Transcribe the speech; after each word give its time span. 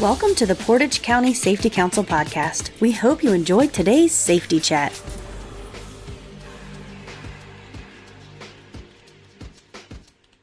Welcome 0.00 0.34
to 0.36 0.46
the 0.46 0.54
Portage 0.54 1.02
County 1.02 1.34
Safety 1.34 1.68
Council 1.68 2.02
podcast. 2.02 2.70
We 2.80 2.92
hope 2.92 3.22
you 3.22 3.34
enjoyed 3.34 3.74
today's 3.74 4.14
safety 4.14 4.58
chat. 4.58 4.98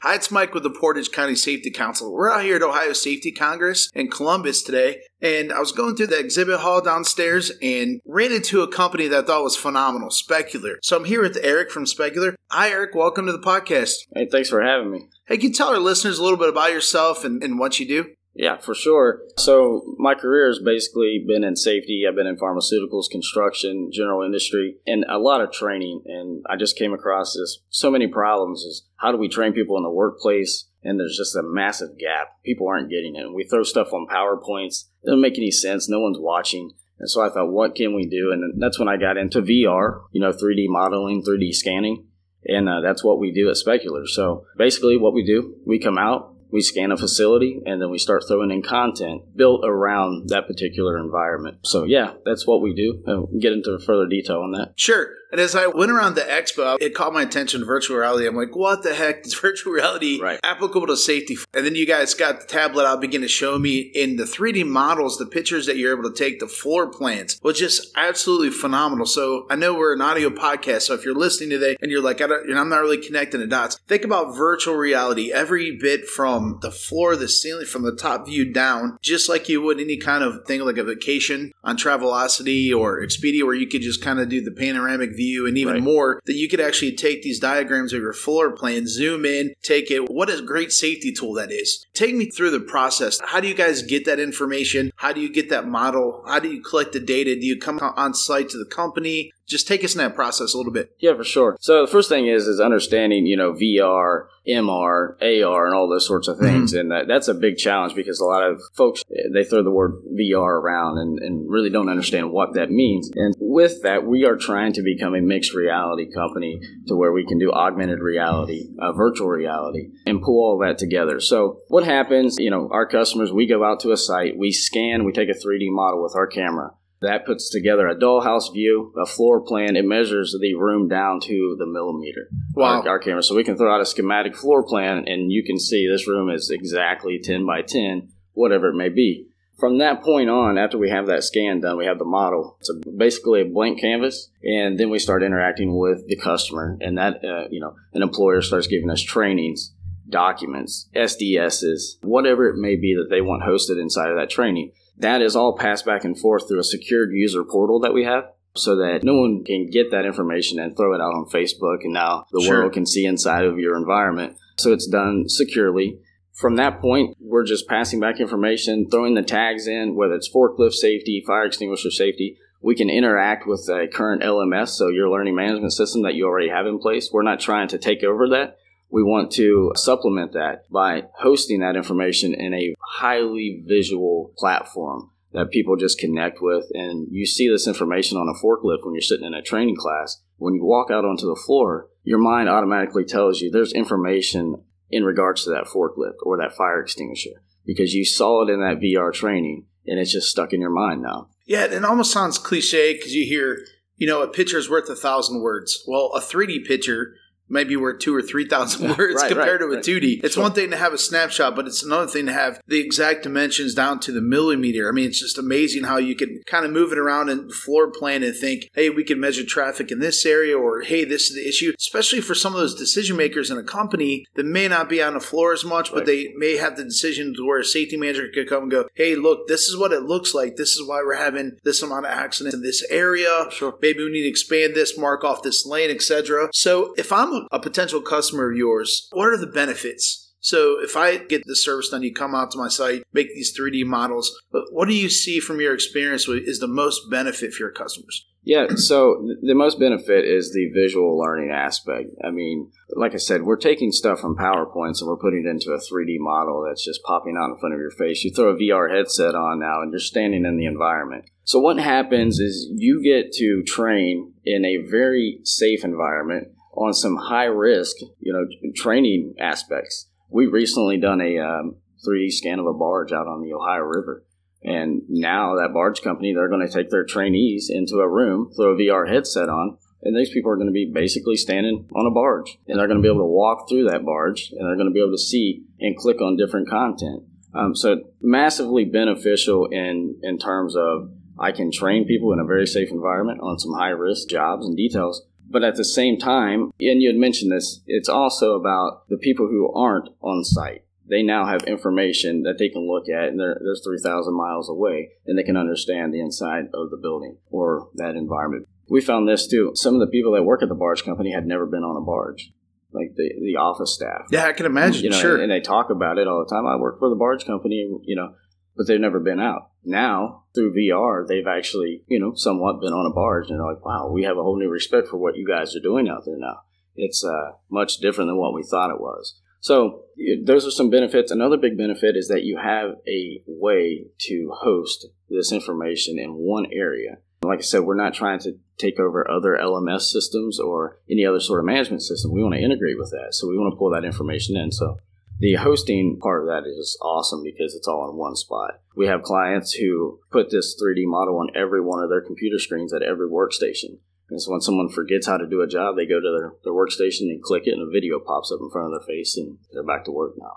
Hi, 0.04 0.14
it's 0.14 0.30
Mike 0.30 0.54
with 0.54 0.62
the 0.62 0.70
Portage 0.70 1.12
County 1.12 1.34
Safety 1.34 1.72
Council. 1.72 2.14
We're 2.14 2.30
out 2.30 2.44
here 2.44 2.58
at 2.58 2.62
Ohio 2.62 2.94
Safety 2.94 3.32
Congress 3.32 3.90
in 3.96 4.12
Columbus 4.12 4.62
today, 4.62 5.00
and 5.24 5.52
I 5.52 5.60
was 5.60 5.72
going 5.72 5.96
through 5.96 6.08
the 6.08 6.20
exhibit 6.20 6.60
hall 6.60 6.80
downstairs 6.80 7.52
and 7.60 8.00
ran 8.06 8.32
into 8.32 8.62
a 8.62 8.68
company 8.68 9.08
that 9.08 9.24
I 9.24 9.26
thought 9.26 9.44
was 9.44 9.56
phenomenal, 9.56 10.10
Specular. 10.10 10.76
So 10.84 10.98
I'm 10.98 11.06
here 11.06 11.24
with 11.24 11.40
Eric 11.42 11.72
from 11.72 11.86
Specular. 11.86 12.36
Hi, 12.52 12.70
Eric. 12.70 12.94
Welcome 12.94 13.26
to 13.26 13.32
the 13.32 13.40
podcast. 13.40 13.96
Hey, 14.14 14.28
thanks 14.32 14.50
for 14.50 14.62
having 14.62 14.92
me. 14.92 15.08
Hey, 15.26 15.38
can 15.38 15.48
you 15.48 15.54
tell 15.56 15.70
our 15.70 15.80
listeners 15.80 16.20
a 16.20 16.24
little 16.24 16.38
bit 16.38 16.50
about 16.50 16.72
yourself 16.72 17.26
and, 17.26 17.44
and 17.44 17.58
what 17.58 17.80
you 17.80 17.88
do? 17.88 18.12
Yeah, 18.38 18.58
for 18.58 18.76
sure. 18.76 19.24
So 19.38 19.96
my 19.98 20.14
career 20.14 20.46
has 20.46 20.60
basically 20.60 21.26
been 21.28 21.44
in 21.44 21.56
safety. 21.56 22.06
I've 22.08 22.16
been 22.16 22.28
in 22.28 22.38
pharmaceuticals, 22.38 23.10
construction, 23.10 23.90
general 23.92 24.24
industry, 24.24 24.76
and 24.86 25.06
a 25.10 25.18
lot 25.18 25.42
of 25.42 25.52
training. 25.52 26.04
And 26.06 26.46
I 26.48 26.56
just 26.56 26.78
came 26.78 26.94
across 26.94 27.34
this 27.34 27.60
so 27.70 27.90
many 27.90 28.06
problems 28.08 28.62
is 28.62 28.86
how 28.98 29.12
do 29.12 29.18
we 29.18 29.28
train 29.28 29.54
people 29.54 29.76
in 29.78 29.84
the 29.84 29.90
workplace? 29.90 30.66
And 30.84 31.00
there's 31.00 31.18
just 31.18 31.36
a 31.36 31.42
massive 31.42 31.98
gap. 31.98 32.28
People 32.46 32.68
aren't 32.68 32.92
getting 32.92 33.16
it. 33.16 33.34
We 33.34 33.44
throw 33.44 33.64
stuff 33.64 33.92
on 33.92 34.06
PowerPoints. 34.08 34.86
It 35.02 35.08
doesn't 35.08 35.22
make 35.22 35.38
any 35.40 35.52
sense. 35.52 35.90
No 35.90 36.00
one's 36.00 36.20
watching. 36.20 36.72
And 37.00 37.10
so 37.10 37.26
I 37.26 37.30
thought, 37.30 37.52
what 37.52 37.74
can 37.74 37.96
we 37.96 38.06
do? 38.06 38.32
And 38.32 38.62
that's 38.62 38.78
when 38.78 38.88
I 38.88 38.98
got 38.98 39.18
into 39.18 39.42
VR, 39.42 40.04
you 40.12 40.22
know, 40.22 40.32
3D 40.32 40.66
modeling, 40.68 41.24
3D 41.24 41.54
scanning. 41.56 42.06
And 42.46 42.70
uh, 42.70 42.82
that's 42.82 43.04
what 43.04 43.20
we 43.20 43.32
do 43.32 43.50
at 43.50 43.56
Specular. 43.56 44.08
So 44.08 44.46
basically, 44.58 44.96
what 44.96 45.14
we 45.14 45.26
do, 45.26 45.56
we 45.66 45.80
come 45.80 45.98
out, 45.98 46.37
we 46.52 46.62
scan 46.62 46.92
a 46.92 46.98
facility 46.98 47.62
and 47.66 47.82
then 47.82 47.90
we 47.90 47.98
start 47.98 48.24
throwing 48.28 48.52
in 48.52 48.62
content 48.62 49.36
built 49.36 49.62
around 49.64 50.30
that 50.30 50.48
particular 50.48 50.98
environment. 50.98 51.60
So 51.64 51.84
yeah, 51.84 52.14
that's 52.26 52.48
what 52.48 52.62
we 52.62 52.74
do. 52.74 53.04
Uh, 53.08 53.12
I'll 53.12 53.30
get 53.40 53.54
into 53.54 53.78
further 53.80 54.08
detail 54.08 54.42
on 54.42 54.52
that. 54.52 54.74
Sure. 54.76 55.10
And 55.32 55.42
as 55.42 55.56
I 55.56 55.68
went 55.68 55.92
around 55.92 56.16
the 56.16 56.22
expo, 56.22 56.78
it 56.80 56.96
caught 56.96 57.14
my 57.14 57.22
attention 57.22 57.66
virtual 57.66 57.98
reality. 57.98 58.28
I'm 58.28 58.36
like, 58.36 58.56
what 58.56 58.84
the 58.84 58.94
heck 58.94 59.22
is 59.26 59.34
virtual 59.34 59.74
reality 59.74 60.22
right. 60.22 60.40
applicable 60.44 60.88
to 60.88 60.98
safety? 60.98 61.38
And 61.54 61.66
then 61.66 61.76
you 61.76 61.86
guys 61.86 62.14
got 62.14 62.40
the 62.40 62.48
tablet 62.48 62.86
out, 62.86 63.02
begin 63.02 63.22
to 63.22 63.28
show 63.28 63.60
me 63.60 63.80
in 63.80 64.16
the 64.16 64.24
3D 64.24 64.66
models, 64.66 65.18
the 65.18 65.26
pictures 65.26 65.66
that 65.66 65.78
you're 65.78 65.98
able 65.98 66.10
to 66.10 66.16
take, 66.16 66.40
the 66.40 66.48
floor 66.48 66.88
plans 66.88 67.40
was 67.44 67.60
just 67.60 67.92
absolutely 67.96 68.52
phenomenal. 68.52 69.06
So 69.06 69.46
I 69.50 69.56
know 69.56 69.74
we're 69.74 69.94
an 69.94 70.02
audio 70.02 70.30
podcast. 70.30 70.84
So 70.84 70.94
if 70.94 71.04
you're 71.04 71.16
listening 71.16 71.50
today 71.50 71.76
and 71.82 71.92
you're 71.92 72.02
like, 72.02 72.22
I 72.22 72.28
don't, 72.28 72.58
I'm 72.58 72.70
not 72.70 72.82
really 72.82 73.06
connecting 73.06 73.40
the 73.40 73.48
dots, 73.48 73.78
think 73.88 74.04
about 74.04 74.36
virtual 74.36 74.76
reality 74.76 75.32
every 75.32 75.78
bit 75.78 76.08
from 76.08 76.60
the 76.62 76.72
floor, 76.72 77.16
the 77.16 77.28
ceiling, 77.28 77.66
from 77.66 77.84
the 77.84 77.96
top 77.96 78.28
view 78.28 78.52
down, 78.52 78.98
just 79.02 79.30
like 79.30 79.50
you 79.50 79.62
would 79.62 79.80
any 79.80 79.98
kind 79.98 80.24
of 80.24 80.46
thing 80.46 80.62
like 80.62 80.78
a 80.78 80.84
vacation 80.84 81.52
on 81.64 81.78
Travelocity 81.78 82.74
or 82.74 83.02
Expedia, 83.02 83.44
where 83.44 83.56
you 83.56 83.68
could 83.68 83.82
just 83.82 84.02
kind 84.02 84.20
of 84.20 84.30
do 84.30 84.42
the 84.42 84.52
panoramic 84.52 85.17
view 85.18 85.46
and 85.48 85.58
even 85.58 85.74
Right. 85.74 85.84
more 85.84 86.22
that 86.26 86.36
you 86.36 86.48
could 86.48 86.62
actually 86.62 86.94
take 86.94 87.24
these 87.24 87.40
diagrams 87.40 87.92
of 87.92 88.02
your 88.02 88.14
floor 88.14 88.52
plan, 88.52 88.88
zoom 88.88 89.26
in, 89.26 89.54
take 89.64 89.92
it. 89.92 90.10
What 90.10 90.30
a 90.30 90.42
great 90.42 90.72
safety 90.72 91.12
tool 91.12 91.34
that 91.34 91.52
is. 91.52 91.86
Take 91.94 92.16
me 92.16 92.30
through 92.30 92.52
the 92.52 92.62
process. 92.62 93.20
How 93.22 93.40
do 93.42 93.48
you 93.48 93.54
guys 93.54 93.82
get 93.82 94.06
that 94.06 94.20
information? 94.20 94.92
How 94.96 95.12
do 95.12 95.20
you 95.20 95.30
get 95.34 95.50
that 95.50 95.68
model? 95.68 96.24
How 96.28 96.40
do 96.40 96.50
you 96.50 96.62
collect 96.62 96.94
the 96.94 97.00
data? 97.02 97.36
Do 97.36 97.46
you 97.46 97.60
come 97.60 97.80
on 97.80 98.14
site 98.14 98.50
to 98.50 98.58
the 98.58 98.66
company? 98.66 99.32
Just 99.48 99.68
take 99.68 99.84
us 99.84 99.94
in 99.94 100.00
that 100.00 100.16
process 100.16 100.54
a 100.54 100.58
little 100.58 100.74
bit. 100.74 100.96
Yeah, 101.00 101.16
for 101.16 101.24
sure. 101.24 101.58
So 101.60 101.86
the 101.86 101.92
first 101.92 102.10
thing 102.10 102.28
is 102.28 102.48
is 102.48 102.60
understanding, 102.60 103.26
you 103.26 103.38
know, 103.38 103.54
VR, 103.54 104.28
MR, 104.48 105.16
AR, 105.22 105.66
and 105.66 105.76
all 105.76 105.90
those 105.90 106.06
sorts 106.06 106.28
of 106.28 106.38
things, 106.38 106.74
and 106.74 106.92
that, 106.92 107.08
that's 107.08 107.28
a 107.28 107.34
big 107.34 107.58
challenge 107.58 107.96
because 107.96 108.20
a 108.20 108.26
lot 108.26 108.44
of 108.44 108.62
folks 108.74 109.04
they 109.34 109.44
throw 109.44 109.64
the 109.64 109.72
word 109.72 109.94
VR 110.20 110.62
around 110.62 110.98
and, 110.98 111.20
and 111.20 111.50
really 111.50 111.70
don't 111.70 111.90
understand 111.90 112.32
what 112.32 112.54
that 112.54 112.70
means. 112.72 113.10
And 113.16 113.34
with 113.40 113.84
that, 113.84 114.06
we 114.06 114.26
are 114.26 114.36
trying 114.36 114.74
to 114.74 114.82
become 114.82 115.16
a 115.16 115.22
mixed 115.22 115.54
reality 115.54 116.12
company 116.12 116.62
to 116.88 116.96
where 116.96 117.12
we 117.12 117.26
can 117.26 117.40
do 117.40 117.52
augmented 117.52 118.00
reality, 118.00 118.66
uh, 118.80 118.92
virtual 118.94 119.28
reality, 119.28 119.92
and 120.06 120.22
pull 120.22 120.44
all 120.44 120.58
that 120.60 120.78
together. 120.78 121.20
So 121.20 121.60
what 121.70 121.84
happens? 121.84 122.36
You 122.38 122.52
know, 122.52 122.70
our 122.72 122.86
customers, 122.86 123.32
we 123.32 123.48
go 123.48 123.64
out 123.64 123.80
to 123.82 123.92
a 123.92 123.98
site, 123.98 124.38
we 124.38 124.52
scan, 124.52 125.06
we 125.06 125.12
take 125.12 125.30
a 125.30 125.34
3D 125.34 125.68
model 125.70 126.04
with 126.04 126.16
our 126.16 126.28
camera. 126.28 126.72
That 127.02 127.26
puts 127.26 127.50
together 127.52 127.88
a 127.88 127.96
dollhouse 127.96 128.52
view, 128.52 128.92
a 129.00 129.06
floor 129.06 129.42
plan. 129.42 129.76
It 129.76 129.86
measures 129.86 130.36
the 130.40 130.56
room 130.56 130.88
down 130.88 131.20
to 131.22 131.56
the 131.60 131.68
millimeter. 131.68 132.30
Wow. 132.56 132.82
Our, 132.82 132.90
our 132.90 133.00
camera. 133.00 133.22
So 133.22 133.36
we 133.36 133.44
can 133.44 133.56
throw 133.56 133.74
out 133.74 133.82
a 133.82 133.86
schematic 133.86 134.36
floor 134.36 134.64
plan 134.64 135.04
and 135.08 135.32
you 135.32 135.44
can 135.44 135.60
see 135.60 135.88
this 135.88 136.08
room 136.08 136.30
is 136.30 136.50
exactly 136.50 137.20
10 137.20 137.46
by 137.46 137.62
10, 137.62 138.10
whatever 138.34 138.70
it 138.70 138.76
may 138.76 138.90
be. 138.90 139.28
From 139.58 139.80
that 139.80 140.04
point 140.04 140.30
on, 140.30 140.58
after 140.58 140.78
we 140.78 140.92
have 140.92 141.08
that 141.08 141.24
scan 141.24 141.62
done, 141.62 141.78
we 141.78 141.86
have 141.86 141.98
the 141.98 142.06
model. 142.06 142.58
It's 142.60 142.70
a, 142.70 142.90
basically 142.92 143.42
a 143.42 143.46
blank 143.46 143.82
canvas, 143.82 144.30
and 144.44 144.78
then 144.78 144.92
we 144.92 145.00
start 145.00 145.24
interacting 145.24 145.76
with 145.76 146.08
the 146.08 146.16
customer, 146.16 146.78
and 146.80 147.00
that 147.00 147.26
uh, 147.26 147.48
you 147.50 147.60
know, 147.60 147.74
an 147.94 148.04
employer 148.04 148.44
starts 148.44 148.68
giving 148.68 148.92
us 148.92 149.02
trainings, 149.02 149.74
documents, 150.08 150.88
SDSs, 150.96 151.98
whatever 152.02 152.48
it 152.50 152.58
may 152.58 152.76
be 152.76 152.94
that 152.94 153.10
they 153.10 153.22
want 153.22 153.42
hosted 153.42 153.82
inside 153.82 154.12
of 154.12 154.18
that 154.18 154.30
training. 154.30 154.74
That 154.98 155.22
is 155.22 155.36
all 155.36 155.56
passed 155.58 155.86
back 155.86 156.04
and 156.04 156.20
forth 156.20 156.48
through 156.48 156.60
a 156.60 156.64
secured 156.64 157.12
user 157.14 157.44
portal 157.44 157.80
that 157.82 157.94
we 157.94 158.04
have 158.04 158.26
so 158.56 158.76
that 158.78 159.04
no 159.04 159.16
one 159.16 159.44
can 159.44 159.68
get 159.70 159.92
that 159.92 160.06
information 160.06 160.60
and 160.60 160.76
throw 160.76 160.94
it 160.94 161.02
out 161.02 161.14
on 161.14 161.26
Facebook 161.26 161.84
and 161.84 161.94
now 161.94 162.26
the 162.32 162.42
Sure. 162.42 162.60
world 162.62 162.74
can 162.74 162.86
see 162.86 163.06
inside 163.06 163.46
of 163.46 163.60
your 163.60 163.78
environment. 163.78 164.36
So 164.58 164.74
it's 164.74 164.88
done 164.88 165.30
securely. 165.30 166.00
From 166.34 166.56
that 166.56 166.82
point, 166.82 167.16
we're 167.20 167.46
just 167.46 167.68
passing 167.68 168.00
back 168.00 168.20
information, 168.20 168.88
throwing 168.90 169.14
the 169.16 169.24
tags 169.24 169.68
in, 169.68 169.96
whether 169.96 170.14
it's 170.16 170.32
forklift 170.32 170.74
safety, 170.74 171.24
fire 171.26 171.46
extinguisher 171.46 171.92
safety. 171.92 172.38
We 172.62 172.76
can 172.76 172.90
interact 172.90 173.48
with 173.48 173.68
a 173.70 173.88
current 173.88 174.24
LMS, 174.24 174.70
so 174.70 174.90
your 174.90 175.10
learning 175.10 175.36
management 175.36 175.74
system 175.74 176.02
that 176.04 176.16
you 176.16 176.26
already 176.26 176.50
have 176.50 176.66
in 176.66 176.80
place. 176.80 177.10
We're 177.12 177.22
not 177.24 177.40
trying 177.40 177.68
to 177.70 177.78
take 177.78 178.04
over 178.04 178.28
that. 178.30 178.58
We 178.90 179.04
want 179.04 179.32
to 179.34 179.74
supplement 179.76 180.34
that 180.34 180.70
by 180.72 181.04
hosting 181.20 181.60
that 181.60 181.76
information 181.76 182.34
in 182.34 182.54
a 182.54 182.74
highly 182.82 183.64
visual 183.66 184.34
platform 184.38 185.12
that 185.34 185.52
people 185.52 185.76
just 185.76 186.00
connect 186.00 186.42
with. 186.42 186.66
And 186.74 187.08
you 187.12 187.26
see 187.26 187.50
this 187.50 187.68
information 187.68 188.18
on 188.18 188.30
a 188.30 188.46
forklift 188.46 188.86
when 188.86 188.94
you're 188.94 189.02
sitting 189.02 189.26
in 189.26 189.34
a 189.34 189.42
training 189.42 189.76
class. 189.76 190.22
When 190.38 190.54
you 190.54 190.64
walk 190.64 190.90
out 190.90 191.06
onto 191.06 191.26
the 191.26 191.42
floor, 191.46 191.90
your 192.04 192.20
mind 192.20 192.50
automatically 192.50 193.04
tells 193.04 193.42
you 193.42 193.52
there's 193.52 193.74
information 193.74 194.64
in 194.90 195.04
regards 195.04 195.44
to 195.44 195.50
that 195.50 195.66
forklift 195.66 196.16
or 196.24 196.38
that 196.38 196.56
fire 196.56 196.82
extinguisher 196.82 197.42
because 197.66 197.94
you 197.94 198.06
saw 198.06 198.44
it 198.44 198.50
in 198.52 198.62
that 198.62 198.80
VR 198.80 199.12
training 199.12 199.66
and 199.86 200.00
it's 200.00 200.12
just 200.12 200.30
stuck 200.30 200.54
in 200.54 200.62
your 200.62 200.70
mind 200.70 201.02
now. 201.02 201.30
Yeah, 201.46 201.66
it 201.66 201.84
almost 201.84 202.12
sounds 202.12 202.38
cliche 202.38 202.94
because 202.94 203.14
you 203.14 203.26
hear, 203.26 203.60
you 203.98 204.08
know, 204.08 204.22
a 204.22 204.28
picture 204.28 204.58
is 204.58 204.70
worth 204.70 204.90
a 204.90 204.96
thousand 204.96 205.42
words. 205.42 205.84
Well, 205.88 206.12
a 206.16 206.22
3D 206.22 206.66
picture 206.66 207.16
might 207.50 207.68
be 207.68 207.76
worth 207.76 208.00
two 208.00 208.16
or 208.16 208.22
three 208.22 208.48
thousand 208.48 208.90
words 208.98 209.16
Right, 209.22 209.30
compared 209.30 209.62
right, 209.62 209.68
to 209.68 209.74
a 209.74 209.76
right. 209.78 209.84
2D. 209.84 210.24
It's 210.24 210.34
Sure. 210.36 210.44
one 210.44 210.54
thing 210.54 210.70
to 210.72 210.78
have 210.78 210.94
a 210.94 210.98
snapshot, 210.98 211.56
but 211.56 211.68
it's 211.68 211.84
another 211.84 212.08
thing 212.08 212.26
to 212.28 212.34
have 212.34 212.62
the 212.68 212.80
exact 212.80 213.24
dimensions 213.24 213.74
down 213.74 214.00
to 214.02 214.12
the 214.12 214.22
millimeter. 214.22 214.88
I 214.90 214.92
mean, 214.92 215.06
it's 215.08 215.20
just 215.20 215.38
amazing 215.38 215.84
how 215.84 215.98
you 215.98 216.16
can 216.16 216.42
kind 216.46 216.66
of 216.66 216.72
move 216.72 216.92
it 216.92 216.98
around 216.98 217.30
and 217.30 217.52
floor 217.52 217.90
plan 217.92 218.24
and 218.24 218.36
think, 218.36 218.70
hey, 218.74 218.90
we 218.90 219.04
can 219.04 219.20
measure 219.20 219.46
traffic 219.46 219.92
in 219.92 220.00
this 220.00 220.26
area, 220.26 220.58
or 220.58 220.82
hey, 220.82 221.04
this 221.06 221.30
is 221.30 221.36
the 221.36 221.48
issue. 221.48 221.74
Especially 221.78 222.22
for 222.22 222.36
some 222.36 222.54
of 222.54 222.60
those 222.60 222.76
decision 222.76 223.18
makers 223.18 223.50
in 223.50 223.58
a 223.58 223.64
company 223.64 224.26
that 224.36 224.46
may 224.46 224.68
not 224.68 224.90
be 224.90 225.02
on 225.02 225.14
the 225.14 225.20
floor 225.20 225.54
as 225.54 225.64
much, 225.66 225.92
but 225.94 226.06
they 226.06 226.34
may 226.36 226.58
have 226.58 226.76
the 226.78 226.84
decision 226.84 227.34
to 227.36 227.46
where 227.46 227.60
a 227.60 227.64
safety 227.66 227.98
manager 227.98 228.28
could 228.34 228.48
come 228.50 228.64
and 228.64 228.72
go, 228.72 228.88
hey, 228.96 229.16
look, 229.16 229.48
this 229.48 229.68
is 229.68 229.78
what 229.78 229.92
it 229.92 230.04
looks 230.04 230.34
like. 230.34 230.56
This 230.56 230.72
is 230.76 230.88
why 230.88 231.02
we're 231.06 231.16
having 231.16 231.58
this 231.64 231.82
amount 231.82 232.06
of 232.06 232.12
accidents 232.12 232.56
in 232.56 232.62
this 232.62 232.84
area. 232.90 233.46
Sure. 233.52 233.76
Maybe 233.82 234.04
we 234.04 234.12
need 234.12 234.24
to 234.24 234.30
expand 234.30 234.76
this, 234.76 234.98
mark 234.98 235.24
off 235.24 235.44
this 235.44 235.66
lane, 235.66 235.90
etc. 235.90 236.50
So 236.54 236.94
if 236.98 237.12
I'm 237.12 237.34
a, 237.52 237.60
potential 237.60 238.02
customer 238.02 238.52
of 238.52 238.58
yours, 238.58 239.08
what 239.12 239.28
are 239.28 239.38
the 239.38 239.48
benefits? 239.48 240.28
So 240.40 240.78
if 240.82 240.96
I 240.96 241.18
get 241.18 241.44
the 241.46 241.56
service 241.56 241.90
done, 241.90 242.04
you 242.04 242.14
come 242.14 242.34
out 242.34 242.52
to 242.52 242.58
my 242.58 242.70
site, 242.70 243.04
make 243.12 243.34
these 243.34 243.58
3D 243.58 243.86
models. 243.86 244.32
But 244.52 244.64
what 244.72 244.88
do 244.88 244.94
you 244.94 245.10
see 245.10 245.40
from 245.40 245.60
your 245.60 245.74
experience 245.74 246.28
is 246.28 246.60
the 246.60 246.68
most 246.68 247.10
benefit 247.10 247.54
for 247.54 247.64
your 247.64 247.72
customers? 247.72 248.26
Yeah, 248.44 248.68
so 248.76 249.28
the 249.42 249.56
most 249.56 249.78
benefit 249.78 250.24
is 250.24 250.54
the 250.54 250.70
visual 250.74 251.18
learning 251.18 251.52
aspect. 251.52 252.12
I 252.24 252.32
mean, 252.32 252.72
like 252.96 253.14
I 253.14 253.18
said, 253.18 253.44
we're 253.44 253.58
taking 253.58 253.92
stuff 253.92 254.22
from 254.22 254.38
PowerPoints 254.38 255.02
and 255.02 255.10
we're 255.10 255.18
putting 255.18 255.46
it 255.46 255.50
into 255.50 255.72
a 255.72 255.80
3D 255.80 256.16
model 256.20 256.64
that's 256.66 256.86
just 256.86 257.04
popping 257.04 257.36
out 257.38 257.50
in 257.50 257.58
front 257.58 257.76
of 257.76 257.82
your 257.82 257.92
face. 257.92 258.24
You 258.24 258.32
throw 258.32 258.52
a 258.52 258.56
VR 258.56 258.90
headset 258.90 259.36
on 259.36 259.60
now 259.60 259.82
and 259.82 259.92
you're 259.92 260.00
standing 260.00 260.46
in 260.46 260.56
the 260.56 260.66
environment. 260.66 261.26
So 261.44 261.60
what 261.60 261.78
happens 261.78 262.40
is 262.40 262.70
you 262.74 263.04
get 263.04 263.34
to 263.34 263.64
train 263.64 264.34
in 264.46 264.64
a 264.64 264.78
very 264.90 265.40
safe 265.44 265.84
environment 265.84 266.48
on 266.78 266.94
some 266.94 267.18
high 267.18 267.46
risk, 267.46 267.98
you 268.20 268.32
know, 268.32 268.46
training 268.76 269.34
aspects. 269.40 270.08
We 270.30 270.46
recently 270.46 270.98
done 270.98 271.22
a 271.22 271.40
um, 271.40 271.78
3D 272.08 272.32
scan 272.32 272.60
of 272.60 272.68
a 272.68 272.74
barge 272.74 273.12
out 273.12 273.28
on 273.28 273.42
the 273.42 273.54
Ohio 273.54 273.82
River. 273.82 274.24
And 274.64 275.02
now 275.08 275.56
that 275.56 275.74
barge 275.74 276.02
company, 276.02 276.34
they're 276.34 276.50
going 276.50 276.66
to 276.66 276.74
take 276.74 276.90
their 276.90 277.06
trainees 277.06 277.70
into 277.70 277.98
a 277.98 278.08
room, 278.08 278.52
throw 278.56 278.74
a 278.74 278.76
VR 278.76 279.08
headset 279.08 279.50
on, 279.50 279.78
and 280.04 280.16
these 280.16 280.30
people 280.30 280.52
are 280.52 280.56
going 280.56 280.68
to 280.68 280.74
be 280.74 280.92
basically 280.94 281.36
standing 281.36 281.88
on 281.96 282.06
a 282.06 282.12
barge. 282.12 282.58
And 282.68 282.80
they're 282.80 282.88
going 282.88 283.00
to 283.00 283.02
be 283.02 283.10
able 283.10 283.22
to 283.22 283.26
walk 283.26 283.68
through 283.68 283.90
that 283.90 284.06
barge, 284.06 284.52
and 284.52 284.68
they're 284.68 284.76
going 284.76 284.90
to 284.90 284.94
be 284.94 285.02
able 285.02 285.14
to 285.14 285.18
see 285.18 285.64
and 285.80 285.98
click 285.98 286.22
on 286.22 286.38
different 286.38 286.70
content. 286.70 287.24
Um, 287.54 287.76
so 287.76 288.04
massively 288.22 288.86
beneficial 288.86 289.66
in 289.68 290.20
in 290.22 290.38
terms 290.38 290.76
of 290.76 291.12
I 291.40 291.52
can 291.52 291.72
train 291.72 292.06
people 292.06 292.34
in 292.34 292.40
a 292.40 292.46
very 292.46 292.68
safe 292.68 292.90
environment 292.92 293.40
on 293.42 293.58
some 293.58 293.74
high 293.74 293.90
risk 293.90 294.28
jobs 294.28 294.66
and 294.66 294.76
details. 294.76 295.26
But 295.50 295.64
at 295.64 295.76
the 295.76 295.86
same 295.86 296.18
time, 296.18 296.72
and 296.80 297.02
you 297.02 297.10
had 297.10 297.18
mentioned 297.18 297.52
this, 297.52 297.82
it's 297.88 298.10
also 298.10 298.56
about 298.56 299.08
the 299.10 299.18
people 299.18 299.48
who 299.48 299.72
aren't 299.74 300.10
on 300.22 300.44
site. 300.44 300.84
They 301.10 301.24
now 301.24 301.46
have 301.46 301.64
information 301.64 302.44
that 302.44 302.58
they 302.58 302.68
can 302.68 302.86
look 302.86 303.08
at, 303.08 303.30
and 303.30 303.40
they're, 303.40 303.58
they're 303.64 303.76
3,000 303.82 304.34
miles 304.36 304.70
away, 304.70 305.12
and 305.26 305.38
they 305.38 305.44
can 305.44 305.56
understand 305.56 306.14
the 306.14 306.20
inside 306.20 306.66
of 306.74 306.90
the 306.92 306.98
building 306.98 307.38
or 307.50 307.90
that 307.96 308.16
environment. 308.16 308.68
We 308.90 309.00
found 309.00 309.28
this 309.28 309.48
too. 309.48 309.72
Some 309.76 309.94
of 309.94 310.02
the 310.02 310.08
people 310.08 310.34
that 310.34 310.44
work 310.44 310.64
at 310.64 310.70
the 310.70 310.76
barge 310.76 311.04
company 311.04 311.32
had 311.32 311.46
never 311.46 311.66
been 311.66 311.84
on 311.84 312.02
a 312.02 312.06
barge 312.06 312.52
like 312.92 313.16
the 313.16 313.30
the 313.42 313.58
office 313.58 313.94
staff. 313.94 314.24
Yeah, 314.32 314.46
I 314.46 314.54
can 314.54 314.66
imagine. 314.66 315.04
You 315.04 315.10
know, 315.12 315.20
sure. 315.20 315.34
and, 315.36 315.44
and 315.44 315.52
they 315.52 315.60
talk 315.60 315.90
about 315.90 316.18
it 316.18 316.28
all 316.28 316.44
the 316.44 316.54
time. 316.54 316.66
I 316.66 316.78
work 316.78 317.00
for 317.00 317.10
the 317.10 317.16
barge 317.16 317.46
company, 317.46 317.88
you 318.04 318.16
know, 318.16 318.34
but 318.76 318.88
they've 318.88 319.00
never 319.00 319.20
been 319.20 319.40
out. 319.40 319.72
Now 319.88 320.44
through 320.54 320.76
VR, 320.76 321.28
they've 321.28 321.48
actually, 321.48 322.04
you 322.08 322.20
know, 322.20 322.34
somewhat 322.36 322.82
been 322.82 322.94
on 322.94 323.10
a 323.10 323.14
barge, 323.14 323.50
and 323.50 323.60
they're 323.60 323.66
like, 323.66 323.86
"Wow, 323.86 324.10
we 324.12 324.24
have 324.24 324.38
a 324.38 324.44
whole 324.44 324.58
new 324.58 324.70
respect 324.70 325.08
for 325.08 325.18
what 325.18 325.38
you 325.38 325.48
guys 325.48 325.76
are 325.76 325.80
doing 325.80 326.10
out 326.10 326.26
there 326.26 326.38
now." 326.38 326.62
It's 326.96 327.24
uh, 327.24 327.54
much 327.70 327.98
different 327.98 328.30
than 328.30 328.38
what 328.38 328.54
we 328.54 328.64
thought 328.64 328.92
it 328.92 329.02
was. 329.02 329.40
So 329.60 330.04
those 330.44 330.66
are 330.66 330.72
some 330.72 330.90
benefits. 330.90 331.32
Another 331.32 331.58
big 331.58 331.78
benefit 331.78 332.16
is 332.16 332.28
that 332.28 332.44
you 332.44 332.58
have 332.58 332.96
a 333.08 333.42
way 333.48 334.08
to 334.20 334.52
host 334.62 335.08
this 335.30 335.52
information 335.52 336.20
in 336.20 336.34
one 336.34 336.68
area 336.72 337.18
like 337.44 337.60
I 337.60 337.64
said, 337.64 337.82
we're 337.82 337.96
not 337.96 338.14
trying 338.14 338.40
to 338.40 338.58
take 338.78 339.00
over 339.00 339.30
other 339.30 339.58
LMS 339.62 340.02
systems 340.02 340.60
or 340.60 341.00
any 341.10 341.26
other 341.26 341.40
sort 341.40 341.60
of 341.60 341.66
management 341.66 342.04
system. 342.04 342.32
We 342.32 342.42
want 342.42 342.56
to 342.56 342.62
integrate 342.62 342.98
with 342.98 343.12
that. 343.12 343.34
So 343.34 343.48
we 343.48 343.58
want 343.58 343.74
to 343.74 343.78
pull 343.78 343.92
that 343.92 344.06
information 344.06 344.58
in. 344.58 344.72
So 344.72 345.00
the 345.40 345.56
hosting 345.56 346.20
part 346.22 346.42
of 346.42 346.48
that 346.48 346.68
is 346.68 346.98
awesome 347.02 347.44
because 347.44 347.76
it's 347.76 347.88
all 347.88 348.10
in 348.10 348.18
one 348.18 348.36
spot. 348.36 348.82
We 348.96 349.08
have 349.08 349.22
clients 349.22 349.74
who 349.74 350.20
put 350.32 350.50
this 350.50 350.76
3D 350.82 351.06
model 351.06 351.40
on 351.40 351.56
every 351.56 351.82
one 351.82 352.04
of 352.04 352.10
their 352.10 352.22
computer 352.22 352.58
screens 352.58 352.94
at 352.94 353.04
every 353.04 353.28
workstation. 353.30 354.00
And 354.30 354.42
so 354.42 354.52
when 354.52 354.62
someone 354.62 354.90
forgets 354.90 355.28
how 355.28 355.38
to 355.38 355.48
do 355.48 355.62
a 355.62 355.68
job, 355.68 355.96
they 355.96 356.06
go 356.06 356.20
to 356.20 356.38
their, 356.38 356.54
their 356.64 356.74
workstation 356.74 357.30
and 357.30 357.42
click 357.42 357.64
it, 357.66 357.74
and 357.74 357.88
a 357.88 357.92
video 357.92 358.20
pops 358.20 358.52
up 358.52 358.60
in 358.62 358.70
front 358.70 358.94
of 358.94 359.00
their 359.00 359.08
face, 359.08 359.38
and 359.38 359.58
they're 359.72 359.84
back 359.84 360.04
to 360.06 360.12
work 360.12 360.34
now. 360.38 360.52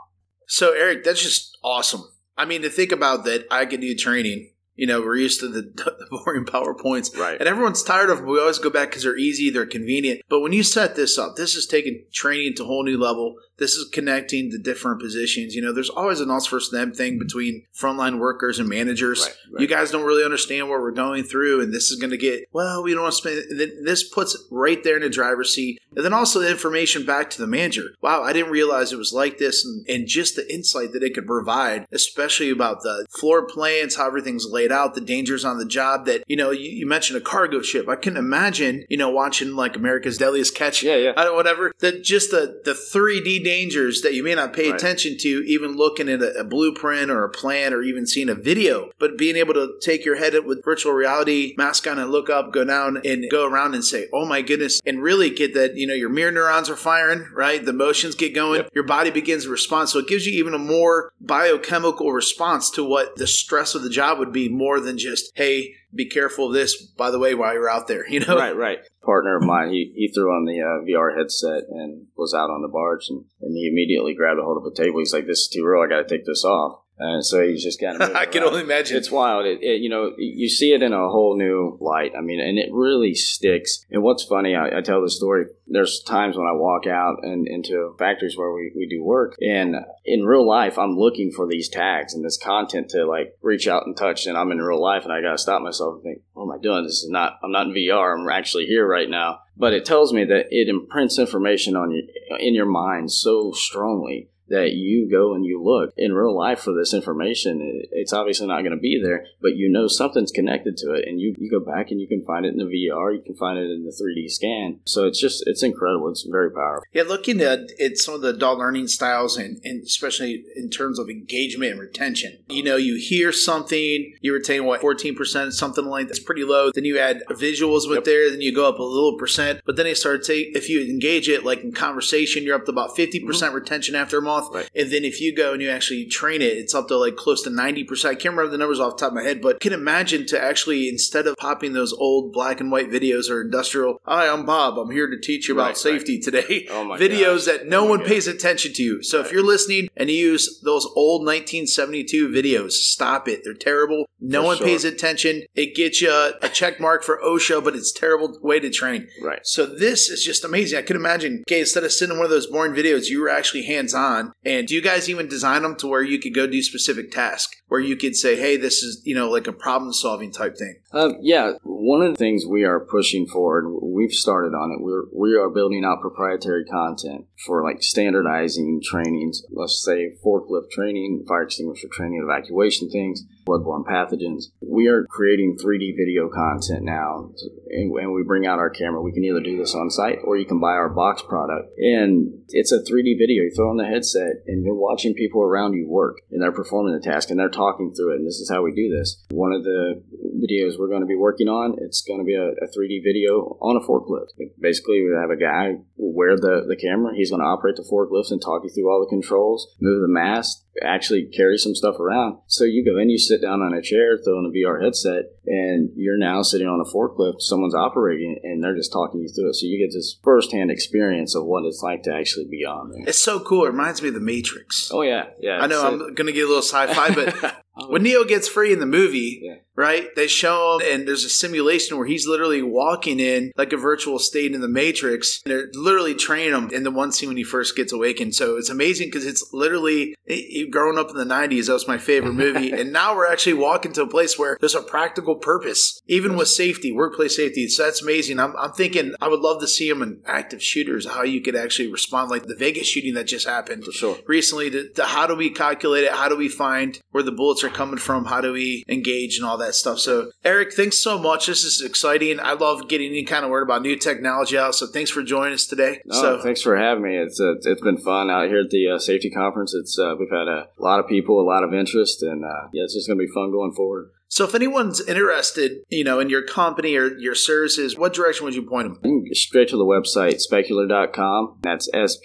So, 0.46 0.72
Eric, 0.72 1.04
that's 1.04 1.22
just 1.22 1.56
awesome. 1.62 2.02
I 2.36 2.46
mean, 2.46 2.62
to 2.62 2.70
think 2.70 2.90
about 2.90 3.24
that, 3.26 3.46
I 3.50 3.66
could 3.66 3.80
do 3.80 3.94
training 3.94 4.50
you 4.80 4.86
know, 4.86 5.02
we're 5.02 5.16
used 5.16 5.40
to 5.40 5.48
the, 5.48 5.60
the 5.74 6.06
boring 6.10 6.46
PowerPoints. 6.46 7.14
Right. 7.14 7.38
And 7.38 7.46
everyone's 7.46 7.82
tired 7.82 8.08
of 8.08 8.18
them. 8.18 8.26
We 8.26 8.40
always 8.40 8.58
go 8.58 8.70
back 8.70 8.88
because 8.88 9.02
they're 9.02 9.18
easy, 9.18 9.50
they're 9.50 9.66
convenient. 9.66 10.22
But 10.30 10.40
when 10.40 10.54
you 10.54 10.62
set 10.62 10.96
this 10.96 11.18
up, 11.18 11.36
this 11.36 11.54
is 11.54 11.66
taking 11.66 12.06
training 12.14 12.54
to 12.54 12.62
a 12.62 12.66
whole 12.66 12.82
new 12.82 12.96
level. 12.96 13.36
This 13.58 13.74
is 13.74 13.90
connecting 13.90 14.48
the 14.48 14.58
different 14.58 15.02
positions. 15.02 15.54
You 15.54 15.60
know, 15.60 15.74
there's 15.74 15.90
always 15.90 16.20
an 16.20 16.30
us 16.30 16.46
versus 16.46 16.70
them 16.70 16.94
thing 16.94 17.12
mm-hmm. 17.12 17.26
between 17.26 17.66
frontline 17.78 18.18
workers 18.18 18.58
and 18.58 18.70
managers. 18.70 19.20
Right, 19.20 19.34
right. 19.52 19.60
You 19.60 19.68
guys 19.68 19.90
don't 19.90 20.06
really 20.06 20.24
understand 20.24 20.70
what 20.70 20.80
we're 20.80 20.92
going 20.92 21.24
through, 21.24 21.60
and 21.60 21.74
this 21.74 21.90
is 21.90 22.00
going 22.00 22.12
to 22.12 22.16
get, 22.16 22.48
well, 22.50 22.82
we 22.82 22.94
don't 22.94 23.02
want 23.02 23.12
to 23.12 23.18
spend. 23.18 23.60
This 23.84 24.08
puts 24.08 24.34
right 24.50 24.82
there 24.82 24.96
in 24.96 25.02
the 25.02 25.10
driver's 25.10 25.54
seat. 25.54 25.78
And 25.94 26.04
then 26.04 26.14
also 26.14 26.38
the 26.38 26.50
information 26.50 27.04
back 27.04 27.28
to 27.30 27.38
the 27.38 27.46
manager. 27.46 27.90
Wow, 28.00 28.22
I 28.22 28.32
didn't 28.32 28.52
realize 28.52 28.92
it 28.92 28.96
was 28.96 29.12
like 29.12 29.36
this. 29.36 29.62
And, 29.62 29.86
and 29.88 30.08
just 30.08 30.36
the 30.36 30.50
insight 30.50 30.92
that 30.92 31.02
it 31.02 31.14
could 31.14 31.26
provide, 31.26 31.86
especially 31.92 32.48
about 32.48 32.82
the 32.82 33.06
floor 33.10 33.46
plans, 33.46 33.96
how 33.96 34.06
everything's 34.06 34.46
laid 34.46 34.69
out, 34.72 34.94
the 34.94 35.00
dangers 35.00 35.44
on 35.44 35.58
the 35.58 35.64
job 35.67 36.06
that, 36.06 36.22
you 36.26 36.37
know, 36.37 36.50
you, 36.50 36.70
you 36.70 36.87
mentioned 36.87 37.17
a 37.17 37.20
cargo 37.20 37.62
ship. 37.62 37.88
I 37.88 37.96
can 37.96 38.17
imagine, 38.17 38.84
you 38.88 38.96
know, 38.96 39.11
watching 39.11 39.55
like 39.56 39.76
America's 39.76 40.19
Deadliest 40.19 40.55
Catch. 40.55 40.82
Yeah, 40.82 40.96
yeah. 40.96 41.12
I 41.17 41.25
don't, 41.25 41.37
whatever. 41.37 41.72
That 41.81 42.02
just 42.05 42.31
the, 42.31 42.61
the 42.64 42.72
3D 42.72 43.44
dangers 43.44 44.02
that 44.02 44.14
you 44.14 44.22
may 44.22 44.34
not 44.34 44.52
pay 44.52 44.70
Right. 44.70 44.75
attention 44.81 45.17
to, 45.19 45.28
even 45.46 45.76
looking 45.76 46.08
at 46.08 46.22
a, 46.22 46.40
a 46.40 46.44
blueprint 46.44 47.11
or 47.11 47.25
a 47.25 47.28
plan 47.31 47.72
or 47.72 47.82
even 47.82 48.06
seeing 48.06 48.28
a 48.28 48.34
video, 48.34 48.90
but 48.99 49.17
being 49.19 49.37
able 49.37 49.55
to 49.55 49.75
take 49.81 50.05
your 50.05 50.17
head 50.17 50.34
with 50.44 50.64
virtual 50.64 50.93
reality 50.93 51.55
mask 51.56 51.87
on 51.87 51.99
and 51.99 52.11
look 52.11 52.28
up, 52.31 52.52
go 52.52 52.64
down 52.64 53.00
and 53.05 53.25
go 53.31 53.46
around 53.46 53.75
and 53.75 53.84
say, 53.84 54.06
oh 54.12 54.25
my 54.26 54.43
goodness, 54.43 54.81
and 54.87 55.02
really 55.02 55.31
get 55.31 55.55
that, 55.55 55.76
you 55.76 55.87
know, 55.87 55.94
your 55.94 56.08
mirror 56.11 56.31
neurons 56.31 56.69
are 56.70 56.76
firing, 56.76 57.26
right? 57.34 57.64
The 57.64 57.73
motions 57.73 58.14
get 58.14 58.34
going, 58.34 58.61
Yep. 58.62 58.70
your 58.75 58.84
body 58.84 59.11
begins 59.11 59.44
to 59.44 59.50
respond. 59.50 59.88
So 59.88 59.99
it 60.00 60.08
gives 60.08 60.26
you 60.26 60.32
even 60.38 60.55
a 60.55 60.58
more 60.58 61.12
biochemical 61.20 62.12
response 62.12 62.70
to 62.70 62.84
what 62.84 63.16
the 63.16 63.26
stress 63.26 63.75
of 63.75 63.82
the 63.82 63.90
job 63.90 64.19
would 64.19 64.32
be 64.32 64.49
more 64.60 64.78
than 64.78 64.98
just, 64.98 65.32
hey, 65.34 65.74
be 65.92 66.06
careful 66.06 66.48
of 66.48 66.52
this, 66.52 66.76
by 66.80 67.10
the 67.10 67.18
way, 67.18 67.34
while 67.34 67.54
you're 67.54 67.68
out 67.68 67.88
there, 67.88 68.08
you 68.08 68.20
know? 68.20 68.36
right, 68.36 68.54
right. 68.54 68.78
Partner 69.02 69.38
of 69.38 69.42
mine, 69.42 69.70
he, 69.70 69.92
he 69.96 70.12
threw 70.12 70.28
on 70.30 70.44
the 70.44 70.60
uh, 70.60 70.84
VR 70.86 71.16
headset 71.16 71.64
and 71.70 72.06
was 72.16 72.34
out 72.34 72.50
on 72.50 72.60
the 72.60 72.68
barge, 72.68 73.08
and, 73.08 73.24
and 73.40 73.56
he 73.56 73.66
immediately 73.66 74.14
grabbed 74.14 74.38
a 74.38 74.42
hold 74.42 74.58
of 74.58 74.70
a 74.70 74.74
table. 74.76 74.98
He's 74.98 75.14
like, 75.14 75.26
"This 75.26 75.40
is 75.40 75.48
too 75.48 75.64
real. 75.64 75.82
I 75.82 75.88
got 75.88 76.06
to 76.06 76.16
take 76.16 76.26
this 76.26 76.44
off." 76.44 76.82
And 77.02 77.25
so 77.25 77.43
he's 77.43 77.64
just 77.64 77.81
kind 77.81 77.97
of. 78.02 78.14
I 78.14 78.26
can 78.26 78.43
only 78.43 78.61
imagine. 78.61 78.97
It's 78.99 79.11
wild. 79.11 79.47
It, 79.47 79.62
it, 79.62 79.81
you 79.81 79.88
know, 79.88 80.12
you 80.19 80.49
see 80.49 80.73
it 80.73 80.82
in 80.82 80.93
a 80.93 81.08
whole 81.08 81.37
new 81.37 81.79
light. 81.81 82.12
I 82.17 82.20
mean, 82.20 82.41
and 82.41 82.58
it 82.58 82.69
really 82.70 83.14
sticks. 83.14 83.85
And 83.91 84.02
what's 84.02 84.23
funny, 84.23 84.55
I, 84.55 84.79
I 84.79 84.81
tell 84.82 85.02
this 85.02 85.17
story. 85.17 85.47
There's 85.67 86.02
times 86.02 86.37
when 86.37 86.47
I 86.47 86.52
walk 86.52 86.87
out 86.87 87.20
and 87.23 87.49
into 87.49 87.94
factories 87.99 88.37
where 88.37 88.52
we, 88.52 88.73
we 88.76 88.87
do 88.87 89.02
work, 89.02 89.37
and 89.41 89.76
in 90.05 90.26
real 90.26 90.47
life, 90.47 90.79
I'm 90.79 90.99
looking 90.99 91.32
for 91.32 91.47
these 91.47 91.69
tags 91.69 92.12
and 92.12 92.25
this 92.25 92.37
content 92.37 92.91
to 92.91 93.06
like 93.06 93.35
reach 93.41 93.67
out 93.67 93.87
and 93.87 93.97
touch. 93.97 94.26
And 94.26 94.37
I'm 94.37 94.52
in 94.52 94.58
real 94.58 94.82
life, 94.82 95.05
and 95.05 95.12
I 95.12 95.23
got 95.23 95.32
to 95.32 95.38
stop 95.38 95.62
myself 95.62 95.94
and 95.94 96.02
think, 96.02 96.23
"What 96.35 96.44
am 96.44 96.58
I 96.58 96.62
doing? 96.62 96.85
This 96.85 97.02
is 97.02 97.08
not. 97.08 97.38
I'm 97.43 97.52
not 97.52 97.69
in 97.69 97.73
VR. 97.73 98.19
I'm 98.19 98.29
actually 98.29 98.67
here 98.67 98.87
right 98.87 99.08
now." 99.08 99.41
But 99.56 99.73
it 99.73 99.85
tells 99.85 100.12
me 100.12 100.25
that 100.25 100.47
it 100.50 100.69
imprints 100.69 101.19
information 101.19 101.76
on 101.76 101.91
you 101.91 102.08
in 102.38 102.55
your 102.55 102.67
mind 102.67 103.12
so 103.12 103.52
strongly 103.52 104.31
that 104.50 104.73
you 104.73 105.08
go 105.11 105.35
and 105.35 105.44
you 105.44 105.62
look 105.62 105.93
in 105.97 106.12
real 106.12 106.37
life 106.37 106.61
for 106.61 106.73
this 106.73 106.93
information. 106.93 107.82
It's 107.93 108.12
obviously 108.12 108.47
not 108.47 108.61
going 108.61 108.73
to 108.73 108.76
be 108.76 109.00
there, 109.02 109.26
but 109.41 109.56
you 109.56 109.70
know 109.70 109.88
something's 109.88 110.32
connected 110.32 110.76
to 110.79 110.93
it, 110.93 111.08
and 111.08 111.20
you, 111.20 111.35
you 111.38 111.50
go 111.50 111.61
back 111.61 111.91
and 111.91 112.00
you 112.00 112.06
can 112.06 112.25
find 112.25 112.44
it 112.44 112.52
in 112.52 112.58
the 112.58 112.64
VR, 112.64 113.14
you 113.14 113.23
can 113.25 113.35
find 113.35 113.58
it 113.58 113.70
in 113.70 113.85
the 113.85 113.91
3D 113.91 114.31
scan. 114.31 114.81
So 114.85 115.06
it's 115.06 115.20
just 115.20 115.44
it's 115.47 115.62
incredible. 115.62 116.08
It's 116.11 116.26
very 116.29 116.50
powerful. 116.50 116.85
Yeah, 116.93 117.05
looking 117.05 117.41
at, 117.41 117.70
at 117.81 117.97
some 117.97 118.14
of 118.14 118.20
the 118.20 118.29
adult 118.29 118.58
learning 118.58 118.88
styles 118.88 119.37
and, 119.37 119.61
and 119.64 119.82
especially 119.82 120.44
in 120.56 120.70
terms 120.70 120.99
of 120.99 121.08
engagement 121.08 121.73
and 121.73 121.81
retention. 121.81 122.38
You 122.49 122.62
know, 122.62 122.76
you 122.76 122.97
hear 122.97 123.32
something, 123.32 124.12
you 124.20 124.32
retain 124.32 124.64
what, 124.64 124.81
14%, 124.81 125.52
something 125.52 125.85
like 125.85 126.08
that's 126.08 126.19
pretty 126.19 126.44
low. 126.44 126.70
Then 126.75 126.85
you 126.85 126.99
add 126.99 127.23
visuals 127.31 127.88
with 127.88 128.00
Yep. 128.00 128.05
there, 128.05 128.31
then 128.31 128.41
you 128.41 128.55
go 128.55 128.69
up 128.69 128.79
a 128.79 128.82
little 128.82 129.19
percent. 129.19 129.61
But 129.64 129.76
then 129.76 129.85
they 129.85 129.94
start 129.94 130.25
to 130.25 130.32
if 130.32 130.69
you 130.69 130.82
engage 130.82 131.29
it 131.29 131.44
like 131.44 131.62
in 131.62 131.73
conversation, 131.73 132.44
you're 132.44 132.56
up 132.56 132.64
to 132.67 132.70
about 132.70 132.97
50% 132.97 133.23
mm-hmm. 133.23 133.55
retention 133.55 133.94
after 133.94 134.19
a 134.19 134.23
month. 134.23 134.39
Right. 134.52 134.70
And 134.75 134.90
then 134.90 135.04
if 135.04 135.20
you 135.20 135.34
go 135.34 135.52
and 135.52 135.60
you 135.62 135.70
actually 135.70 136.06
train 136.06 136.42
it, 136.42 136.56
it's 136.56 136.75
up 136.75 136.88
to 136.88 136.96
like 136.96 137.16
close 137.16 137.42
to 137.44 137.50
90%. 137.50 138.04
I 138.04 138.14
can't 138.14 138.35
remember 138.35 138.49
the 138.50 138.59
numbers 138.59 138.80
off 138.80 138.97
the 138.97 139.00
top 139.00 139.09
of 139.11 139.14
my 139.16 139.23
head, 139.23 139.40
but 139.42 139.61
can 139.61 139.73
imagine 139.73 140.26
to 140.26 140.42
actually, 140.42 140.88
instead 140.88 141.26
of 141.26 141.37
popping 141.37 141.73
those 141.73 141.92
old 141.92 142.32
black 142.32 142.61
and 142.61 142.70
white 142.70 142.88
videos 142.90 143.30
or 143.30 143.40
industrial, 143.42 144.00
hi, 144.04 144.28
I'm 144.28 144.47
Bob, 144.47 144.78
I'm 144.78 144.90
here 144.90 145.09
to 145.09 145.18
teach 145.20 145.49
you 145.49 145.54
about 145.54 145.61
Right, 145.62 145.68
right. 145.70 145.76
safety 145.76 146.18
today. 146.18 146.66
Oh 146.70 146.85
my 146.85 146.99
videos 146.99 147.47
gosh. 147.47 147.59
that 147.59 147.66
no 147.66 147.85
Oh 147.87 147.90
one 147.90 147.99
gosh. 148.00 148.09
pays 148.09 148.26
attention 148.26 148.73
to. 148.75 149.02
So 149.02 149.20
if 149.20 149.32
you're 149.32 149.42
listening 149.44 149.88
and 149.97 150.11
you 150.11 150.16
use 150.16 150.61
those 150.64 150.87
old 150.97 151.25
1972 151.25 152.28
videos, 152.28 152.73
stop 152.73 153.28
it. 153.28 153.40
They're 153.44 153.54
terrible. 153.54 154.06
No 154.20 154.42
For 154.42 154.47
one 154.47 154.56
sure. 154.59 154.66
pays 154.66 154.85
attention. 154.85 155.42
It 155.54 155.75
gets 155.75 156.00
you 156.00 156.11
a, 156.11 156.32
check 156.50 156.80
mark 156.80 157.02
for 157.04 157.20
OSHA, 157.25 157.62
but 157.64 157.75
it's 157.76 157.90
a 157.90 157.99
terrible 158.00 158.38
way 158.42 158.61
to 158.61 158.70
train. 158.70 159.09
Right. 159.23 159.40
So 159.44 159.64
this 159.66 160.09
is 160.11 160.25
just 160.25 160.44
amazing. 160.44 160.78
I 160.78 160.82
could 160.82 160.97
imagine, 160.97 161.42
okay, 161.49 161.61
instead 161.61 161.85
of 161.85 161.92
sending 161.92 162.18
one 162.18 162.25
of 162.26 162.30
those 162.30 162.47
boring 162.47 162.73
videos, 162.75 163.09
you 163.09 163.20
were 163.20 163.28
actually 163.28 163.64
hands 163.64 163.94
on. 163.94 164.29
And 164.44 164.66
do 164.66 164.75
you 164.75 164.80
guys 164.80 165.08
even 165.08 165.28
design 165.28 165.62
them 165.62 165.76
to 165.76 165.87
where 165.87 166.02
you 166.02 166.18
could 166.18 166.34
go 166.34 166.46
do 166.46 166.62
specific 166.62 167.10
tasks, 167.10 167.54
where 167.68 167.80
you 167.80 167.96
could 167.96 168.16
say, 168.16 168.37
hey, 168.37 168.56
this 168.56 168.82
is, 168.82 169.02
you 169.04 169.14
know, 169.14 169.30
like 169.30 169.46
a 169.46 169.52
problem 169.52 169.92
solving 169.92 170.32
type 170.32 170.56
thing? 170.56 170.76
Uh, 170.92 171.10
yeah, 171.20 171.52
one 171.62 172.02
of 172.02 172.12
the 172.12 172.18
things 172.18 172.44
we 172.46 172.64
are 172.64 172.80
pushing 172.80 173.26
forward, 173.26 173.70
we've 173.82 174.12
started 174.12 174.54
on 174.54 174.72
it. 174.72 174.82
We're 174.82 175.04
we 175.14 175.37
are 175.37 175.50
building 175.50 175.84
out 175.84 176.00
proprietary 176.00 176.64
content 176.64 177.26
for 177.46 177.62
like 177.62 177.82
standardizing 177.82 178.80
trainings. 178.84 179.42
Let's 179.50 179.82
say 179.84 180.10
forklift 180.25 180.70
training, 180.70 181.25
fire 181.28 181.44
extinguisher 181.44 181.88
training, 181.92 182.22
evacuation 182.22 182.90
things, 182.90 183.25
bloodborne 183.46 183.84
pathogens. 183.84 184.44
We 184.60 184.88
are 184.88 185.06
creating 185.10 185.58
3D 185.62 185.94
video 185.96 186.28
content 186.28 186.82
now, 186.82 187.30
and, 187.70 187.92
and 187.96 188.12
we 188.12 188.22
bring 188.25 188.46
out 188.46 188.58
our 188.58 188.70
camera. 188.70 189.02
We 189.02 189.12
can 189.12 189.25
either 189.25 189.40
do 189.40 189.56
this 189.56 189.75
on 189.75 189.90
site 189.90 190.18
or 190.25 190.37
you 190.37 190.46
can 190.46 190.60
buy 190.60 190.72
our 190.72 190.88
box 190.90 191.22
product, 191.22 191.70
and 191.78 192.32
it's 192.49 192.72
a 192.72 192.78
3D 192.78 193.18
video. 193.18 193.44
You 193.44 193.52
throw 193.54 193.70
on 193.70 193.76
the 193.76 193.87
headset, 193.87 194.19
and 194.46 194.64
you're 194.64 194.74
watching 194.74 195.14
people 195.14 195.42
around 195.42 195.74
you 195.74 195.88
work, 195.88 196.18
and 196.30 196.42
they're 196.42 196.52
performing 196.52 196.94
the 196.94 197.00
task, 197.00 197.30
and 197.30 197.38
they're 197.38 197.48
talking 197.48 197.92
through 197.94 198.12
it. 198.12 198.16
And 198.16 198.26
this 198.26 198.40
is 198.40 198.50
how 198.50 198.62
we 198.62 198.72
do 198.72 198.88
this. 198.88 199.24
One 199.30 199.52
of 199.52 199.64
the 199.64 200.02
videos 200.40 200.78
we're 200.78 200.88
going 200.88 201.02
to 201.02 201.06
be 201.06 201.16
working 201.16 201.48
on, 201.48 201.76
it's 201.80 202.02
going 202.02 202.20
to 202.20 202.24
be 202.24 202.34
a, 202.34 202.48
a 202.48 202.68
3D 202.68 203.02
video 203.04 203.58
on 203.60 203.76
a 203.76 203.86
forklift. 203.86 204.36
Basically, 204.60 205.02
we 205.02 205.14
have 205.18 205.30
a 205.30 205.36
guy 205.36 205.82
wear 205.96 206.36
the, 206.36 206.64
the 206.68 206.76
camera. 206.76 207.14
He's 207.14 207.30
going 207.30 207.40
to 207.40 207.46
operate 207.46 207.76
the 207.76 207.88
forklift 207.90 208.30
and 208.30 208.40
talk 208.40 208.62
you 208.64 208.70
through 208.70 208.90
all 208.90 209.00
the 209.00 209.10
controls, 209.10 209.68
move 209.80 210.02
the 210.02 210.12
mast, 210.12 210.64
actually 210.82 211.26
carry 211.26 211.58
some 211.58 211.74
stuff 211.74 211.98
around. 211.98 212.38
So 212.46 212.64
you 212.64 212.84
go 212.84 212.98
in, 212.98 213.10
you 213.10 213.18
sit 213.18 213.42
down 213.42 213.60
on 213.60 213.74
a 213.74 213.82
chair, 213.82 214.16
throw 214.16 214.38
in 214.38 214.46
a 214.46 214.50
VR 214.50 214.82
headset, 214.82 215.24
and 215.46 215.90
you're 215.96 216.18
now 216.18 216.42
sitting 216.42 216.68
on 216.68 216.80
a 216.80 216.84
forklift, 216.84 217.40
someone's 217.40 217.74
operating 217.74 218.36
it, 218.36 218.48
and 218.48 218.62
they're 218.62 218.76
just 218.76 218.92
talking 218.92 219.20
you 219.20 219.28
through 219.28 219.50
it. 219.50 219.54
So 219.54 219.66
you 219.66 219.78
get 219.78 219.92
this 219.92 220.18
firsthand 220.22 220.70
experience 220.70 221.34
of 221.34 221.44
what 221.44 221.64
it's 221.64 221.82
like 221.82 222.02
to 222.04 222.14
actually 222.14 222.46
be 222.46 222.64
on 222.64 222.90
there. 222.92 223.08
It's 223.08 223.22
so 223.22 223.40
cool. 223.40 223.64
It 223.64 223.70
reminds 223.70 224.02
me 224.02 224.08
of 224.08 224.14
the 224.14 224.20
Matrix. 224.20 224.90
Oh 224.92 225.02
yeah, 225.02 225.26
yeah. 225.40 225.58
I 225.60 225.66
know 225.66 225.86
I'm 225.86 225.98
going 225.98 226.26
to 226.26 226.32
get 226.32 226.44
a 226.44 226.48
little 226.48 226.62
sci-fi, 226.62 227.14
but 227.14 227.62
Oh, 227.76 227.88
when 227.90 228.02
Neo 228.02 228.24
gets 228.24 228.48
free 228.48 228.72
in 228.72 228.80
the 228.80 228.86
movie, 228.86 229.40
Yeah. 229.42 229.54
right? 229.76 230.08
They 230.16 230.26
show 230.26 230.78
him, 230.80 230.86
and 230.92 231.08
there's 231.08 231.24
a 231.24 231.28
simulation 231.30 231.96
where 231.96 232.06
he's 232.06 232.26
literally 232.26 232.62
walking 232.62 233.20
in 233.20 233.52
like 233.56 233.72
a 233.72 233.76
virtual 233.76 234.18
state 234.18 234.52
in 234.52 234.60
the 234.60 234.68
Matrix. 234.68 235.40
And 235.44 235.52
they're 235.52 235.68
literally 235.74 236.14
training 236.14 236.52
him 236.52 236.70
in 236.70 236.82
the 236.82 236.90
one 236.90 237.12
scene 237.12 237.28
when 237.28 237.36
he 237.36 237.44
first 237.44 237.76
gets 237.76 237.92
awakened. 237.92 238.34
So 238.34 238.56
it's 238.56 238.70
amazing 238.70 239.08
because 239.08 239.24
it's 239.24 239.52
literally 239.52 240.16
it, 240.26 240.70
growing 240.70 240.98
up 240.98 241.10
in 241.10 241.16
the 241.16 241.24
'90s. 241.24 241.66
That 241.66 241.74
was 241.74 241.86
my 241.88 241.96
favorite 241.98 242.34
movie, 242.34 242.72
and 242.78 242.92
now 242.92 243.14
we're 243.14 243.30
actually 243.30 243.54
walking 243.54 243.92
to 243.92 244.02
a 244.02 244.06
place 244.08 244.38
where 244.38 244.56
there's 244.60 244.74
a 244.74 244.82
practical 244.82 245.36
purpose, 245.36 246.00
even 246.06 246.36
with 246.36 246.48
safety, 246.48 246.90
workplace 246.92 247.36
safety. 247.36 247.68
So 247.68 247.84
that's 247.84 248.02
amazing. 248.02 248.40
I'm, 248.40 248.54
I'm 248.56 248.72
thinking 248.72 249.14
I 249.20 249.28
would 249.28 249.40
love 249.40 249.60
to 249.60 249.68
see 249.68 249.88
him 249.88 250.02
in 250.02 250.20
active 250.26 250.62
shooters, 250.62 251.06
how 251.08 251.22
you 251.22 251.40
could 251.40 251.56
actually 251.56 251.90
respond, 251.90 252.30
like 252.30 252.46
the 252.46 252.56
Vegas 252.56 252.88
shooting 252.88 253.14
that 253.14 253.24
just 253.28 253.46
happened 253.46 253.84
for 253.84 253.92
sure. 253.92 254.18
recently 254.26 254.70
to, 254.70 254.88
to 254.94 255.04
how 255.04 255.26
do 255.26 255.34
we 255.36 255.50
calculate 255.50 256.04
it 256.04 256.12
how 256.12 256.28
do 256.28 256.36
we 256.36 256.48
find 256.48 256.98
where 257.10 257.22
the 257.22 257.32
bullets 257.32 257.60
are 257.64 257.69
coming 257.71 257.99
from 257.99 258.25
how 258.26 258.40
do 258.40 258.52
we 258.52 258.85
engage 258.88 259.37
and 259.37 259.45
all 259.47 259.57
that 259.59 259.75
stuff 259.75 259.99
so 259.99 260.31
eric 260.45 260.73
thanks 260.73 260.99
so 260.99 261.19
much 261.19 261.47
this 261.47 261.64
is 261.64 261.81
exciting 261.83 262.38
i 262.40 262.52
love 262.52 262.88
getting 262.88 263.11
any 263.11 263.25
kind 263.25 263.45
of 263.45 263.50
word 263.50 263.62
about 263.62 263.83
new 263.83 263.97
technology 263.97 264.57
out 264.57 264.75
so 264.75 264.87
thanks 264.87 265.11
for 265.11 265.23
joining 265.23 265.55
us 265.55 265.67
today 265.67 266.00
No, 266.05 266.21
so 266.21 266.43
thanks 266.43 266.62
for 266.62 266.76
having 266.76 267.02
me. 267.02 267.17
It's 267.17 267.40
uh, 267.40 267.55
it's 267.62 267.81
been 267.81 267.99
fun 267.99 268.31
out 268.31 268.49
here 268.49 268.61
at 268.61 268.71
the 268.71 268.88
uh, 268.88 268.99
safety 268.99 269.31
conference. 269.31 269.75
It's 269.75 269.99
uh, 269.99 270.14
we've 270.19 270.31
had 270.31 270.49
a 270.49 270.69
lot 270.79 271.00
of 271.00 271.07
people, 271.09 271.40
a 271.40 271.47
lot 271.47 271.64
of 271.64 271.73
interest, 271.75 272.23
and 272.23 272.45
uh, 272.45 272.69
yeah, 272.73 272.85
it's 272.85 272.95
just 272.95 273.07
going 273.09 273.19
to 273.19 273.25
be 273.25 273.31
fun 273.33 273.50
going 273.50 273.73
forward. 273.73 274.11
so 274.29 274.45
if 274.45 274.55
anyone's 274.55 275.00
interested 275.00 275.83
you 275.88 276.05
know 276.05 276.21
in 276.21 276.31
your 276.31 276.43
company 276.43 276.97
or 276.97 277.07
your 277.19 277.35
services 277.35 277.97
what 277.97 278.14
direction 278.14 278.45
would 278.45 278.55
you 278.55 278.62
point 278.62 279.02
them 279.02 279.25
straight 279.33 279.69
to 279.69 279.76
the 279.76 279.85
website 279.85 280.40
specular.com. 280.40 281.59
That's 281.62 281.88
S 281.93 282.17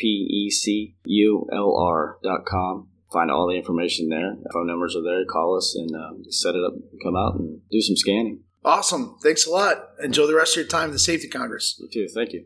P 3.16 3.20
C 3.20 3.32
U 3.32 3.32
L 3.32 3.32
R.com. 3.32 3.32
Find 3.32 3.32
all 3.32 3.48
the 3.48 3.56
information 3.56 4.10
there. 4.10 4.36
Phone 4.54 4.68
numbers 4.68 4.96
are 4.96 5.04
there. 5.04 5.26
Call 5.26 5.58
us 5.58 5.76
and 5.76 5.92
uh, 5.96 6.12
set 6.30 6.56
it 6.56 6.64
up, 6.64 6.74
come 7.04 7.16
out 7.16 7.36
and 7.40 7.62
do 7.72 7.82
some 7.82 7.96
scanning. 7.96 8.42
awesome 8.64 9.16
thanks 9.22 9.46
a 9.46 9.50
lot 9.50 9.76
enjoy 10.04 10.26
the 10.28 10.36
rest 10.36 10.54
of 10.58 10.62
your 10.62 10.68
time 10.68 10.90
at 10.90 10.94
the 10.94 11.00
safety 11.00 11.28
congress 11.28 11.80
You 11.80 11.88
too. 11.92 12.08
Thank 12.14 12.34
you. 12.34 12.46